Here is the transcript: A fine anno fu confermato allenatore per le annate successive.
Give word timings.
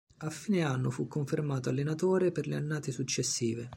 A 0.21 0.31
fine 0.31 0.63
anno 0.63 0.89
fu 0.89 1.07
confermato 1.07 1.69
allenatore 1.69 2.31
per 2.31 2.47
le 2.47 2.55
annate 2.55 2.91
successive. 2.91 3.69